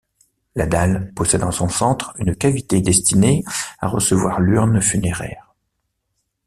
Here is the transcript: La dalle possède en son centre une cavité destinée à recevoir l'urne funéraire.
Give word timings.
La 0.55 0.65
dalle 0.65 1.13
possède 1.13 1.43
en 1.43 1.51
son 1.51 1.69
centre 1.69 2.15
une 2.17 2.35
cavité 2.35 2.81
destinée 2.81 3.43
à 3.77 3.87
recevoir 3.87 4.39
l'urne 4.39 4.81
funéraire. 4.81 5.53